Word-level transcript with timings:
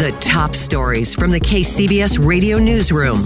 The 0.00 0.12
top 0.12 0.54
stories 0.54 1.14
from 1.14 1.30
the 1.30 1.38
KCBS 1.38 2.26
radio 2.26 2.56
newsroom. 2.56 3.22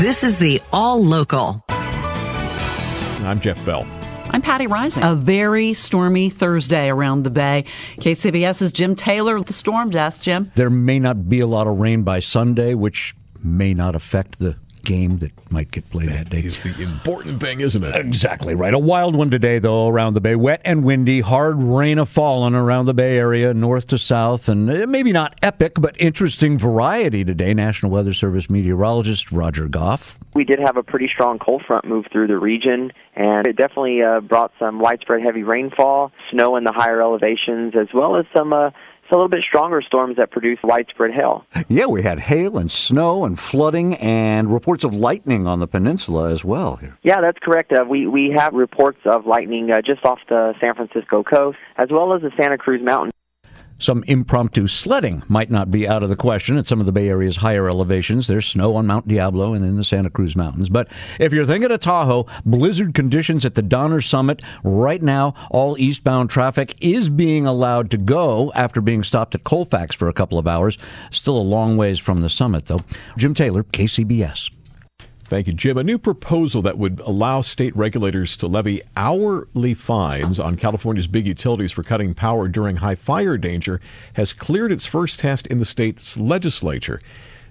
This 0.00 0.24
is 0.24 0.38
the 0.38 0.58
All 0.72 1.04
Local. 1.04 1.62
I'm 1.68 3.40
Jeff 3.42 3.62
Bell. 3.66 3.86
I'm 4.30 4.40
Patti 4.40 4.66
Reising. 4.66 5.06
A 5.06 5.14
very 5.16 5.74
stormy 5.74 6.30
Thursday 6.30 6.88
around 6.88 7.24
the 7.24 7.30
Bay. 7.30 7.66
KCBS's 7.98 8.72
Jim 8.72 8.96
Taylor, 8.96 9.38
the 9.42 9.52
storm 9.52 9.90
desk. 9.90 10.22
Jim? 10.22 10.50
There 10.54 10.70
may 10.70 10.98
not 10.98 11.28
be 11.28 11.40
a 11.40 11.46
lot 11.46 11.66
of 11.66 11.78
rain 11.78 12.04
by 12.04 12.20
Sunday, 12.20 12.72
which 12.72 13.14
may 13.42 13.74
not 13.74 13.94
affect 13.94 14.38
the 14.38 14.56
game 14.84 15.18
that 15.18 15.32
might 15.50 15.70
get 15.70 15.88
played 15.90 16.08
that, 16.08 16.24
that 16.24 16.30
day. 16.30 16.40
is 16.40 16.60
the 16.60 16.82
important 16.82 17.40
thing, 17.40 17.60
isn't 17.60 17.82
it? 17.82 17.94
Exactly 17.96 18.54
right. 18.54 18.74
A 18.74 18.78
wild 18.78 19.16
one 19.16 19.30
today, 19.30 19.58
though, 19.58 19.88
around 19.88 20.14
the 20.14 20.20
bay. 20.20 20.36
Wet 20.36 20.60
and 20.64 20.84
windy, 20.84 21.20
hard 21.20 21.62
rain 21.62 21.98
a 21.98 22.06
falling 22.06 22.54
around 22.54 22.86
the 22.86 22.94
Bay 22.94 23.16
Area, 23.16 23.54
north 23.54 23.86
to 23.88 23.98
south, 23.98 24.48
and 24.48 24.70
uh, 24.70 24.86
maybe 24.86 25.12
not 25.12 25.38
epic, 25.42 25.72
but 25.78 25.98
interesting 26.00 26.58
variety 26.58 27.24
today. 27.24 27.54
National 27.54 27.90
Weather 27.90 28.12
Service 28.12 28.48
meteorologist 28.50 29.32
Roger 29.32 29.68
Goff. 29.68 30.18
We 30.34 30.44
did 30.44 30.58
have 30.58 30.76
a 30.76 30.82
pretty 30.82 31.08
strong 31.08 31.38
cold 31.38 31.62
front 31.62 31.84
move 31.84 32.06
through 32.10 32.26
the 32.26 32.38
region, 32.38 32.92
and 33.14 33.46
it 33.46 33.56
definitely 33.56 34.02
uh, 34.02 34.20
brought 34.20 34.52
some 34.58 34.80
widespread 34.80 35.22
heavy 35.22 35.44
rainfall, 35.44 36.12
snow 36.30 36.56
in 36.56 36.64
the 36.64 36.72
higher 36.72 37.00
elevations, 37.00 37.74
as 37.76 37.88
well 37.94 38.16
as 38.16 38.26
some 38.34 38.52
uh, 38.52 38.70
a 39.10 39.14
little 39.14 39.28
bit 39.28 39.42
stronger 39.42 39.82
storms 39.82 40.16
that 40.16 40.30
produce 40.30 40.58
widespread 40.62 41.12
hail. 41.12 41.44
Yeah, 41.68 41.86
we 41.86 42.02
had 42.02 42.18
hail 42.20 42.58
and 42.58 42.70
snow 42.70 43.24
and 43.24 43.38
flooding 43.38 43.94
and 43.96 44.52
reports 44.52 44.84
of 44.84 44.94
lightning 44.94 45.46
on 45.46 45.60
the 45.60 45.66
peninsula 45.66 46.30
as 46.30 46.44
well. 46.44 46.76
Here. 46.76 46.96
Yeah, 47.02 47.20
that's 47.20 47.38
correct. 47.38 47.72
Uh, 47.72 47.84
we 47.88 48.06
we 48.06 48.30
have 48.30 48.54
reports 48.54 49.00
of 49.04 49.26
lightning 49.26 49.70
uh, 49.70 49.82
just 49.82 50.04
off 50.04 50.20
the 50.28 50.54
San 50.60 50.74
Francisco 50.74 51.22
coast, 51.22 51.58
as 51.76 51.88
well 51.90 52.12
as 52.12 52.22
the 52.22 52.30
Santa 52.38 52.58
Cruz 52.58 52.82
Mountains. 52.82 53.12
Some 53.78 54.04
impromptu 54.06 54.66
sledding 54.66 55.22
might 55.28 55.50
not 55.50 55.70
be 55.70 55.86
out 55.86 56.02
of 56.02 56.08
the 56.08 56.16
question 56.16 56.56
at 56.56 56.66
some 56.66 56.80
of 56.80 56.86
the 56.86 56.92
Bay 56.92 57.08
Area's 57.08 57.36
higher 57.36 57.68
elevations. 57.68 58.26
There's 58.26 58.46
snow 58.46 58.76
on 58.76 58.86
Mount 58.86 59.08
Diablo 59.08 59.52
and 59.52 59.64
in 59.64 59.76
the 59.76 59.84
Santa 59.84 60.10
Cruz 60.10 60.36
Mountains. 60.36 60.68
But 60.68 60.88
if 61.18 61.32
you're 61.32 61.44
thinking 61.44 61.70
of 61.70 61.80
Tahoe, 61.80 62.26
blizzard 62.46 62.94
conditions 62.94 63.44
at 63.44 63.56
the 63.56 63.62
Donner 63.62 64.00
Summit 64.00 64.42
right 64.62 65.02
now, 65.02 65.34
all 65.50 65.76
eastbound 65.78 66.30
traffic 66.30 66.74
is 66.80 67.08
being 67.08 67.46
allowed 67.46 67.90
to 67.90 67.98
go 67.98 68.52
after 68.54 68.80
being 68.80 69.02
stopped 69.02 69.34
at 69.34 69.44
Colfax 69.44 69.94
for 69.94 70.08
a 70.08 70.12
couple 70.12 70.38
of 70.38 70.46
hours. 70.46 70.78
Still 71.10 71.36
a 71.36 71.38
long 71.38 71.76
ways 71.76 71.98
from 71.98 72.20
the 72.20 72.30
summit, 72.30 72.66
though. 72.66 72.82
Jim 73.16 73.34
Taylor, 73.34 73.64
KCBS. 73.64 74.50
Thank 75.34 75.48
you, 75.48 75.52
Jim. 75.52 75.76
A 75.76 75.82
new 75.82 75.98
proposal 75.98 76.62
that 76.62 76.78
would 76.78 77.00
allow 77.00 77.40
state 77.40 77.74
regulators 77.74 78.36
to 78.36 78.46
levy 78.46 78.82
hourly 78.96 79.74
fines 79.74 80.38
on 80.38 80.54
California's 80.54 81.08
big 81.08 81.26
utilities 81.26 81.72
for 81.72 81.82
cutting 81.82 82.14
power 82.14 82.46
during 82.46 82.76
high 82.76 82.94
fire 82.94 83.36
danger 83.36 83.80
has 84.12 84.32
cleared 84.32 84.70
its 84.70 84.86
first 84.86 85.18
test 85.18 85.48
in 85.48 85.58
the 85.58 85.64
state's 85.64 86.16
legislature. 86.16 87.00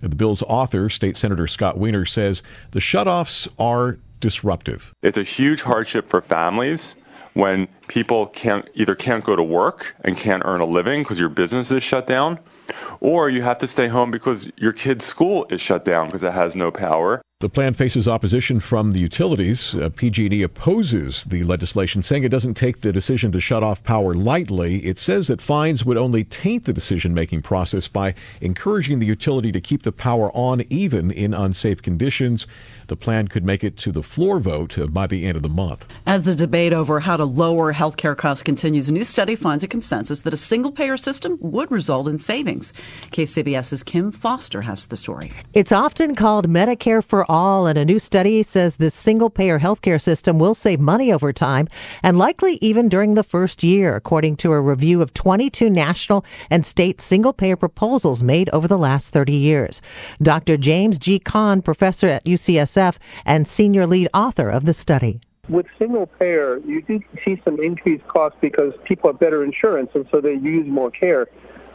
The 0.00 0.10
bill's 0.10 0.42
author, 0.42 0.90
State 0.90 1.16
Senator 1.16 1.46
Scott 1.46 1.78
Wiener, 1.78 2.04
says 2.04 2.42
the 2.72 2.80
shutoffs 2.80 3.48
are 3.58 3.96
disruptive. 4.20 4.92
It's 5.00 5.16
a 5.16 5.22
huge 5.22 5.62
hardship 5.62 6.10
for 6.10 6.20
families 6.20 6.96
when 7.32 7.66
people 7.88 8.26
can't 8.26 8.68
either 8.74 8.94
can't 8.94 9.24
go 9.24 9.36
to 9.36 9.42
work 9.42 9.96
and 10.04 10.18
can't 10.18 10.42
earn 10.44 10.60
a 10.60 10.66
living 10.66 11.02
because 11.02 11.18
your 11.18 11.30
business 11.30 11.72
is 11.72 11.82
shut 11.82 12.06
down, 12.06 12.40
or 13.00 13.30
you 13.30 13.40
have 13.40 13.56
to 13.56 13.66
stay 13.66 13.88
home 13.88 14.10
because 14.10 14.50
your 14.58 14.74
kid's 14.74 15.06
school 15.06 15.46
is 15.48 15.62
shut 15.62 15.86
down 15.86 16.08
because 16.08 16.22
it 16.22 16.34
has 16.34 16.54
no 16.54 16.70
power. 16.70 17.22
The 17.40 17.48
plan 17.48 17.72
faces 17.72 18.06
opposition 18.06 18.60
from 18.60 18.92
the 18.92 18.98
utilities. 18.98 19.74
Uh, 19.74 19.88
PG&E 19.88 20.42
opposes 20.42 21.24
the 21.24 21.42
legislation, 21.44 22.02
saying 22.02 22.22
it 22.22 22.28
doesn't 22.28 22.52
take 22.52 22.82
the 22.82 22.92
decision 22.92 23.32
to 23.32 23.40
shut 23.40 23.62
off 23.62 23.82
power 23.82 24.12
lightly. 24.12 24.84
It 24.84 24.98
says 24.98 25.28
that 25.28 25.40
fines 25.40 25.82
would 25.82 25.96
only 25.96 26.22
taint 26.22 26.66
the 26.66 26.74
decision-making 26.74 27.40
process 27.40 27.88
by 27.88 28.14
encouraging 28.42 28.98
the 28.98 29.06
utility 29.06 29.52
to 29.52 29.60
keep 29.62 29.84
the 29.84 29.90
power 29.90 30.30
on 30.36 30.64
even 30.68 31.10
in 31.10 31.32
unsafe 31.32 31.80
conditions. 31.80 32.46
The 32.88 32.96
plan 32.96 33.28
could 33.28 33.44
make 33.44 33.64
it 33.64 33.78
to 33.78 33.92
the 33.92 34.02
floor 34.02 34.38
vote 34.38 34.76
uh, 34.76 34.88
by 34.88 35.06
the 35.06 35.24
end 35.24 35.36
of 35.36 35.42
the 35.42 35.48
month. 35.48 35.86
As 36.06 36.24
the 36.24 36.34
debate 36.34 36.74
over 36.74 37.00
how 37.00 37.16
to 37.16 37.24
lower 37.24 37.72
health 37.72 37.96
care 37.96 38.16
costs 38.16 38.42
continues, 38.42 38.90
a 38.90 38.92
new 38.92 39.04
study 39.04 39.34
finds 39.34 39.64
a 39.64 39.68
consensus 39.68 40.22
that 40.22 40.34
a 40.34 40.36
single 40.36 40.72
payer 40.72 40.98
system 40.98 41.38
would 41.40 41.72
result 41.72 42.06
in 42.06 42.18
savings. 42.18 42.74
KCBS's 43.12 43.82
Kim 43.82 44.10
Foster 44.10 44.60
has 44.60 44.88
the 44.88 44.96
story. 44.96 45.32
It's 45.54 45.72
often 45.72 46.14
called 46.16 46.46
Medicare 46.46 47.02
for 47.02 47.29
all, 47.30 47.68
and 47.68 47.78
a 47.78 47.84
new 47.84 48.00
study 48.00 48.42
says 48.42 48.76
this 48.76 48.92
single 48.92 49.30
payer 49.30 49.60
healthcare 49.60 50.00
system 50.00 50.40
will 50.40 50.54
save 50.54 50.80
money 50.80 51.12
over 51.12 51.32
time 51.32 51.68
and 52.02 52.18
likely 52.18 52.58
even 52.60 52.88
during 52.88 53.14
the 53.14 53.22
first 53.22 53.62
year, 53.62 53.94
according 53.94 54.34
to 54.34 54.50
a 54.50 54.60
review 54.60 55.00
of 55.00 55.14
22 55.14 55.70
national 55.70 56.24
and 56.50 56.66
state 56.66 57.00
single 57.00 57.32
payer 57.32 57.56
proposals 57.56 58.22
made 58.22 58.50
over 58.50 58.66
the 58.66 58.76
last 58.76 59.12
30 59.12 59.32
years. 59.32 59.80
Dr. 60.20 60.56
James 60.56 60.98
G. 60.98 61.20
Kahn, 61.20 61.62
professor 61.62 62.08
at 62.08 62.24
UCSF 62.24 62.96
and 63.24 63.46
senior 63.46 63.86
lead 63.86 64.08
author 64.12 64.48
of 64.48 64.64
the 64.64 64.74
study. 64.74 65.20
With 65.48 65.66
single 65.78 66.06
payer, 66.06 66.58
you 66.66 66.82
do 66.82 67.00
see 67.24 67.40
some 67.44 67.62
increased 67.62 68.06
costs 68.08 68.38
because 68.40 68.72
people 68.84 69.10
have 69.10 69.20
better 69.20 69.44
insurance 69.44 69.90
and 69.94 70.04
so 70.10 70.20
they 70.20 70.34
use 70.34 70.66
more 70.66 70.90
care. 70.90 71.28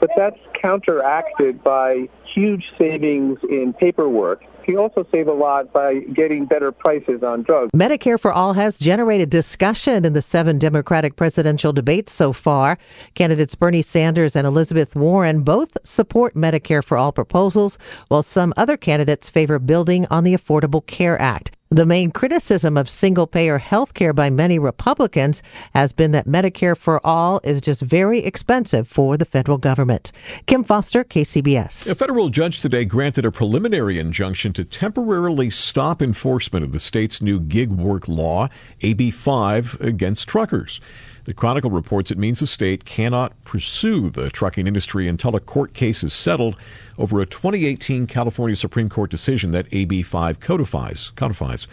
But 0.06 0.16
that's 0.16 0.40
counteracted 0.62 1.64
by 1.64 2.08
huge 2.32 2.64
savings 2.78 3.40
in 3.50 3.74
paperwork. 3.74 4.44
You 4.68 4.80
also 4.80 5.04
save 5.12 5.28
a 5.28 5.34
lot 5.34 5.74
by 5.74 6.02
getting 6.14 6.46
better 6.46 6.72
prices 6.72 7.24
on 7.24 7.42
drugs. 7.42 7.72
Medicare 7.76 8.20
for 8.20 8.32
All 8.32 8.54
has 8.54 8.78
generated 8.78 9.32
discussion 9.32 10.06
in 10.06 10.14
the 10.14 10.22
seven 10.22 10.60
Democratic 10.60 11.16
presidential 11.16 11.74
debates 11.74 12.14
so 12.14 12.34
far. 12.34 12.78
Candidates 13.16 13.56
Bernie 13.56 13.82
Sanders 13.82 14.36
and 14.36 14.46
Elizabeth 14.46 14.96
Warren 14.96 15.42
both 15.42 15.76
support 15.84 16.36
Medicare 16.36 16.84
for 16.84 16.98
All 16.98 17.12
proposals, 17.12 17.80
while 18.10 18.22
some 18.22 18.54
other 18.58 18.78
candidates 18.78 19.28
favor 19.28 19.58
building 19.58 20.06
on 20.12 20.24
the 20.24 20.36
Affordable 20.36 20.86
Care 20.86 21.20
Act. 21.20 21.52
The 21.72 21.86
main 21.86 22.12
criticism 22.12 22.78
of 22.78 22.88
single 22.88 23.26
payer 23.26 23.58
health 23.58 23.96
care 23.96 24.14
by 24.14 24.30
many 24.30 24.60
Republicans 24.60 25.42
has 25.74 25.92
been 25.94 26.12
that 26.12 26.28
Medicare 26.28 26.78
for 26.78 27.04
All 27.04 27.42
is 27.44 27.60
just 27.60 27.82
very 27.82 28.20
expensive 28.20 28.88
for 28.88 29.18
the 29.18 29.26
federal 29.26 29.58
government. 29.58 30.12
Kim 30.46 30.64
Foster, 30.64 31.04
KCBS. 31.04 31.90
A 31.90 31.96
federal 31.96 32.30
judge 32.30 32.62
today 32.62 32.86
granted 32.86 33.26
a 33.26 33.32
preliminary 33.32 33.98
injunction 33.98 34.54
to 34.54 34.64
temporarily 34.64 35.50
stop 35.50 36.04
enforcement 36.04 36.64
of 36.64 36.72
the 36.72 36.80
state's 36.80 37.20
new 37.20 37.40
gig 37.40 37.72
work 37.72 38.08
law, 38.08 38.48
AB 38.82 39.10
5, 39.10 39.78
against 39.82 40.28
truckers. 40.28 40.80
The 41.26 41.34
Chronicle 41.34 41.72
reports 41.72 42.12
it 42.12 42.20
means 42.20 42.40
the 42.40 42.46
state 42.46 42.86
cannot 42.86 43.34
pursue 43.46 44.12
the 44.12 44.30
trucking 44.30 44.68
industry 44.68 45.08
until 45.08 45.36
a 45.36 45.40
court 45.40 45.74
case 45.74 46.04
is 46.04 46.14
settled 46.14 46.56
over 47.00 47.20
a 47.20 47.26
2018 47.26 48.06
California 48.06 48.56
Supreme 48.56 48.90
Court 48.90 49.10
decision 49.10 49.52
that 49.52 49.66
AB 49.72 50.04
5 50.04 50.40
codifies. 50.40 51.12
codifies. 51.16 51.66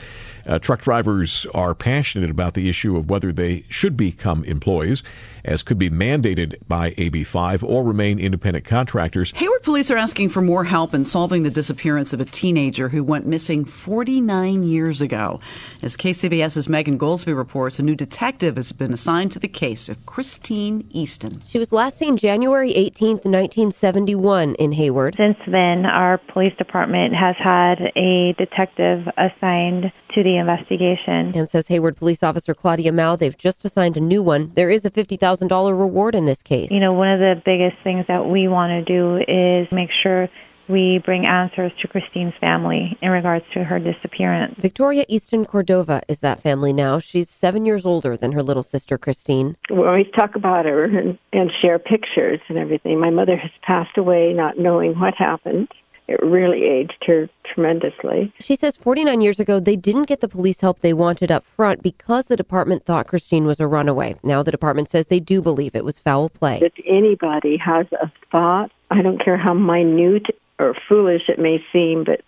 Uh, 0.46 0.58
truck 0.58 0.80
drivers 0.80 1.46
are 1.54 1.74
passionate 1.74 2.30
about 2.30 2.54
the 2.54 2.68
issue 2.68 2.96
of 2.96 3.10
whether 3.10 3.30
they 3.30 3.64
should 3.68 3.96
become 3.96 4.42
employees, 4.44 5.02
as 5.44 5.62
could 5.62 5.78
be 5.78 5.90
mandated 5.90 6.56
by 6.66 6.94
AB 6.96 7.22
5 7.22 7.62
or 7.62 7.84
remain 7.84 8.18
independent 8.18 8.64
contractors. 8.64 9.32
Hayward 9.36 9.62
police 9.62 9.90
are 9.90 9.98
asking 9.98 10.30
for 10.30 10.40
more 10.40 10.64
help 10.64 10.94
in 10.94 11.04
solving 11.04 11.42
the 11.42 11.50
disappearance 11.50 12.12
of 12.12 12.20
a 12.20 12.24
teenager 12.24 12.88
who 12.88 13.04
went 13.04 13.26
missing 13.26 13.64
49 13.64 14.62
years 14.62 15.00
ago. 15.00 15.40
As 15.82 15.96
KCBS's 15.96 16.68
Megan 16.68 16.98
Goldsby 16.98 17.36
reports, 17.36 17.78
a 17.78 17.82
new 17.82 17.94
detective 17.94 18.56
has 18.56 18.72
been 18.72 18.92
assigned 18.92 19.30
to 19.32 19.41
the 19.42 19.48
case 19.48 19.88
of 19.88 20.06
Christine 20.06 20.88
Easton. 20.92 21.42
She 21.46 21.58
was 21.58 21.72
last 21.72 21.98
seen 21.98 22.16
January 22.16 22.72
18th, 22.72 23.26
1971 23.26 24.54
in 24.54 24.72
Hayward. 24.72 25.16
Since 25.18 25.36
then, 25.46 25.84
our 25.84 26.16
police 26.16 26.56
department 26.56 27.14
has 27.14 27.36
had 27.36 27.92
a 27.96 28.32
detective 28.38 29.06
assigned 29.18 29.92
to 30.14 30.22
the 30.22 30.36
investigation. 30.36 31.32
And 31.34 31.50
says 31.50 31.66
Hayward 31.68 31.96
police 31.96 32.22
officer 32.22 32.54
Claudia 32.54 32.92
Mao, 32.92 33.16
they've 33.16 33.36
just 33.36 33.64
assigned 33.64 33.96
a 33.96 34.00
new 34.00 34.22
one. 34.22 34.52
There 34.54 34.70
is 34.70 34.84
a 34.84 34.90
$50,000 34.90 35.78
reward 35.78 36.14
in 36.14 36.24
this 36.24 36.42
case. 36.42 36.70
You 36.70 36.80
know, 36.80 36.92
one 36.92 37.08
of 37.08 37.18
the 37.18 37.42
biggest 37.44 37.76
things 37.82 38.06
that 38.08 38.26
we 38.26 38.48
want 38.48 38.70
to 38.70 38.82
do 38.84 39.24
is 39.26 39.70
make 39.72 39.90
sure 39.90 40.28
we 40.68 40.98
bring 40.98 41.26
answers 41.26 41.72
to 41.80 41.88
Christine's 41.88 42.34
family 42.40 42.96
in 43.00 43.10
regards 43.10 43.44
to 43.54 43.64
her 43.64 43.78
disappearance. 43.78 44.54
Victoria 44.58 45.04
Easton 45.08 45.44
Cordova 45.44 46.02
is 46.08 46.20
that 46.20 46.42
family 46.42 46.72
now. 46.72 46.98
She's 46.98 47.28
seven 47.28 47.66
years 47.66 47.84
older 47.84 48.16
than 48.16 48.32
her 48.32 48.42
little 48.42 48.62
sister 48.62 48.98
Christine. 48.98 49.56
We 49.70 49.78
always 49.78 50.10
talk 50.14 50.34
about 50.34 50.64
her 50.64 50.84
and, 50.84 51.18
and 51.32 51.50
share 51.60 51.78
pictures 51.78 52.40
and 52.48 52.58
everything. 52.58 53.00
My 53.00 53.10
mother 53.10 53.36
has 53.36 53.50
passed 53.62 53.96
away 53.96 54.32
not 54.32 54.58
knowing 54.58 54.98
what 54.98 55.14
happened. 55.14 55.68
It 56.08 56.20
really 56.22 56.64
aged 56.64 57.04
her 57.06 57.28
tremendously. 57.44 58.32
She 58.40 58.56
says 58.56 58.76
49 58.76 59.20
years 59.20 59.38
ago, 59.38 59.60
they 59.60 59.76
didn't 59.76 60.08
get 60.08 60.20
the 60.20 60.28
police 60.28 60.60
help 60.60 60.80
they 60.80 60.92
wanted 60.92 61.30
up 61.30 61.44
front 61.44 61.82
because 61.82 62.26
the 62.26 62.36
department 62.36 62.84
thought 62.84 63.06
Christine 63.06 63.44
was 63.44 63.60
a 63.60 63.66
runaway. 63.66 64.16
Now 64.22 64.42
the 64.42 64.50
department 64.50 64.90
says 64.90 65.06
they 65.06 65.20
do 65.20 65.40
believe 65.40 65.74
it 65.74 65.84
was 65.84 66.00
foul 66.00 66.28
play. 66.28 66.58
If 66.60 66.72
anybody 66.86 67.56
has 67.58 67.86
a 67.92 68.10
thought, 68.30 68.72
I 68.90 69.00
don't 69.00 69.24
care 69.24 69.38
how 69.38 69.54
minute 69.54 70.36
or 70.62 70.74
foolish 70.88 71.28
it 71.28 71.38
may 71.38 71.64
seem, 71.72 72.04
but 72.04 72.22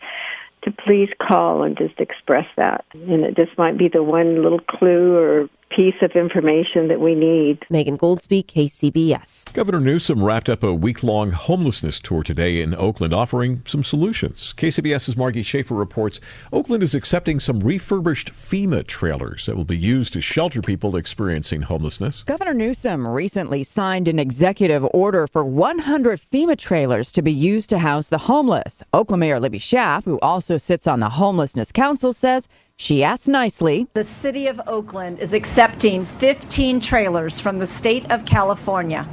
to 0.62 0.72
please 0.72 1.10
call 1.20 1.62
and 1.62 1.76
just 1.76 2.00
express 2.00 2.46
that. 2.56 2.84
And 2.92 3.24
it 3.24 3.36
just 3.36 3.56
might 3.58 3.76
be 3.76 3.88
the 3.88 4.02
one 4.02 4.42
little 4.42 4.60
clue 4.60 5.16
or 5.16 5.48
piece 5.70 5.94
of 6.02 6.12
information 6.12 6.88
that 6.88 7.00
we 7.00 7.14
need. 7.14 7.64
Megan 7.70 7.98
Goldsby, 7.98 8.44
KCBS. 8.46 9.52
Governor 9.52 9.80
Newsom 9.80 10.22
wrapped 10.22 10.48
up 10.48 10.62
a 10.62 10.72
week 10.72 11.02
long 11.02 11.32
homelessness 11.32 12.00
tour 12.00 12.22
today 12.22 12.60
in 12.60 12.74
Oakland, 12.74 13.12
offering 13.12 13.62
some 13.66 13.82
solutions. 13.82 14.54
KCBS's 14.56 15.16
Margie 15.16 15.42
Schaefer 15.42 15.74
reports 15.74 16.20
Oakland 16.52 16.82
is 16.82 16.94
accepting 16.94 17.40
some 17.40 17.60
refurbished 17.60 18.32
FEMA 18.32 18.86
trailers 18.86 19.46
that 19.46 19.56
will 19.56 19.64
be 19.64 19.76
used 19.76 20.12
to 20.12 20.20
shelter 20.20 20.62
people 20.62 20.96
experiencing 20.96 21.62
homelessness. 21.62 22.22
Governor 22.22 22.54
Newsom 22.54 23.06
recently 23.06 23.64
signed 23.64 24.08
an 24.08 24.18
executive 24.18 24.86
order 24.92 25.26
for 25.26 25.44
100 25.44 26.20
FEMA 26.32 26.56
trailers 26.56 27.10
to 27.12 27.22
be 27.22 27.32
used 27.32 27.70
to 27.70 27.78
house 27.78 28.08
the 28.08 28.18
homeless. 28.18 28.82
Oakland 28.92 29.20
Mayor 29.20 29.40
Libby 29.40 29.58
Schaaf, 29.58 30.04
who 30.04 30.18
also 30.20 30.56
sits 30.56 30.86
on 30.86 31.00
the 31.00 31.08
Homelessness 31.08 31.72
Council, 31.72 32.12
says 32.12 32.48
she 32.76 33.04
asked 33.04 33.28
nicely. 33.28 33.86
The 33.94 34.04
city 34.04 34.46
of 34.46 34.60
Oakland 34.66 35.20
is 35.20 35.32
accepting 35.32 36.04
15 36.04 36.80
trailers 36.80 37.40
from 37.40 37.58
the 37.58 37.66
state 37.66 38.10
of 38.10 38.24
California. 38.24 39.08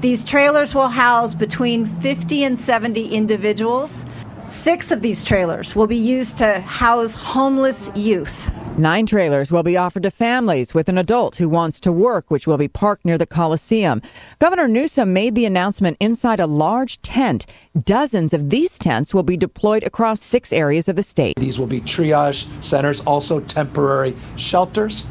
These 0.00 0.24
trailers 0.24 0.74
will 0.74 0.88
house 0.88 1.34
between 1.34 1.86
50 1.86 2.44
and 2.44 2.58
70 2.58 3.08
individuals. 3.08 4.04
Six 4.42 4.90
of 4.90 5.02
these 5.02 5.24
trailers 5.24 5.74
will 5.74 5.86
be 5.86 5.96
used 5.96 6.38
to 6.38 6.60
house 6.60 7.14
homeless 7.14 7.90
youth. 7.94 8.50
Nine 8.78 9.06
trailers 9.06 9.50
will 9.50 9.62
be 9.62 9.78
offered 9.78 10.02
to 10.02 10.10
families 10.10 10.74
with 10.74 10.90
an 10.90 10.98
adult 10.98 11.36
who 11.36 11.48
wants 11.48 11.80
to 11.80 11.90
work, 11.90 12.30
which 12.30 12.46
will 12.46 12.58
be 12.58 12.68
parked 12.68 13.06
near 13.06 13.16
the 13.16 13.24
Coliseum. 13.24 14.02
Governor 14.38 14.68
Newsom 14.68 15.14
made 15.14 15.34
the 15.34 15.46
announcement 15.46 15.96
inside 15.98 16.40
a 16.40 16.46
large 16.46 17.00
tent. 17.00 17.46
Dozens 17.84 18.34
of 18.34 18.50
these 18.50 18.78
tents 18.78 19.14
will 19.14 19.22
be 19.22 19.38
deployed 19.38 19.82
across 19.82 20.20
six 20.20 20.52
areas 20.52 20.90
of 20.90 20.96
the 20.96 21.02
state. 21.02 21.36
These 21.38 21.58
will 21.58 21.66
be 21.66 21.80
triage 21.80 22.46
centers, 22.62 23.00
also 23.00 23.40
temporary 23.40 24.14
shelters, 24.36 25.06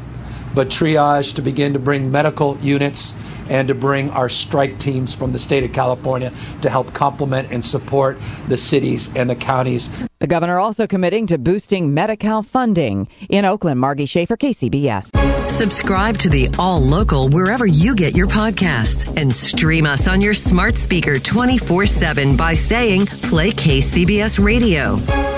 but 0.54 0.68
triage 0.68 1.34
to 1.34 1.42
begin 1.42 1.72
to 1.72 1.80
bring 1.80 2.08
medical 2.08 2.56
units 2.58 3.14
and 3.48 3.68
to 3.68 3.74
bring 3.74 4.10
our 4.10 4.28
strike 4.28 4.78
teams 4.78 5.14
from 5.14 5.32
the 5.32 5.38
state 5.38 5.64
of 5.64 5.72
California 5.72 6.32
to 6.62 6.70
help 6.70 6.92
complement 6.92 7.50
and 7.50 7.64
support 7.64 8.18
the 8.48 8.56
cities 8.56 9.14
and 9.14 9.28
the 9.28 9.36
counties. 9.36 9.90
The 10.18 10.26
governor 10.26 10.58
also 10.58 10.86
committing 10.86 11.26
to 11.28 11.38
boosting 11.38 11.92
Medi-Cal 11.92 12.42
funding. 12.42 13.08
In 13.28 13.44
Oakland, 13.44 13.80
Margie 13.80 14.06
Schaefer, 14.06 14.36
KCBS. 14.36 15.50
Subscribe 15.50 16.18
to 16.18 16.28
the 16.28 16.48
All 16.58 16.80
Local 16.80 17.28
wherever 17.28 17.66
you 17.66 17.94
get 17.94 18.16
your 18.16 18.26
podcasts 18.26 19.18
and 19.18 19.34
stream 19.34 19.86
us 19.86 20.06
on 20.06 20.20
your 20.20 20.34
smart 20.34 20.76
speaker 20.76 21.18
24 21.18 21.86
7 21.86 22.36
by 22.36 22.54
saying 22.54 23.06
Play 23.06 23.50
KCBS 23.52 24.42
Radio. 24.44 25.35